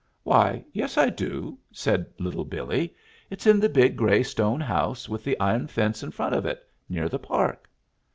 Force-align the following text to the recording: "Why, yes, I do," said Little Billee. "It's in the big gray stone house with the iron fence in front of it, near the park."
"Why, 0.23 0.65
yes, 0.73 0.97
I 0.97 1.11
do," 1.11 1.59
said 1.71 2.07
Little 2.17 2.43
Billee. 2.43 2.95
"It's 3.29 3.45
in 3.45 3.59
the 3.59 3.69
big 3.69 3.95
gray 3.95 4.23
stone 4.23 4.59
house 4.59 5.07
with 5.07 5.23
the 5.23 5.39
iron 5.39 5.67
fence 5.67 6.01
in 6.01 6.09
front 6.09 6.33
of 6.33 6.43
it, 6.43 6.67
near 6.89 7.07
the 7.07 7.19
park." 7.19 7.69